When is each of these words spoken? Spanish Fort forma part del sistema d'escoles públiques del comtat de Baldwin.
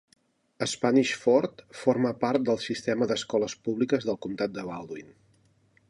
Spanish 0.71 1.11
Fort 1.25 1.61
forma 1.81 2.13
part 2.23 2.47
del 2.47 2.59
sistema 2.65 3.09
d'escoles 3.13 3.57
públiques 3.69 4.09
del 4.11 4.21
comtat 4.29 4.57
de 4.57 4.69
Baldwin. 4.73 5.15